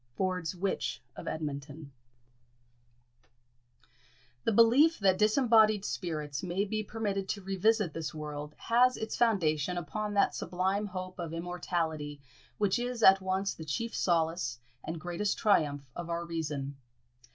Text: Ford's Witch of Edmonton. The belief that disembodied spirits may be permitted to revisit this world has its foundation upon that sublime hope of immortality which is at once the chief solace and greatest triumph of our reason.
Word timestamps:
Ford's 0.15 0.55
Witch 0.55 0.99
of 1.15 1.27
Edmonton. 1.27 1.91
The 4.45 4.51
belief 4.51 4.97
that 4.97 5.19
disembodied 5.19 5.85
spirits 5.85 6.41
may 6.41 6.65
be 6.65 6.81
permitted 6.81 7.29
to 7.29 7.43
revisit 7.43 7.93
this 7.93 8.11
world 8.11 8.55
has 8.57 8.97
its 8.97 9.15
foundation 9.15 9.77
upon 9.77 10.15
that 10.15 10.33
sublime 10.33 10.87
hope 10.87 11.19
of 11.19 11.33
immortality 11.35 12.19
which 12.57 12.79
is 12.79 13.03
at 13.03 13.21
once 13.21 13.53
the 13.53 13.63
chief 13.63 13.95
solace 13.95 14.57
and 14.83 14.99
greatest 14.99 15.37
triumph 15.37 15.83
of 15.95 16.09
our 16.09 16.25
reason. 16.25 16.77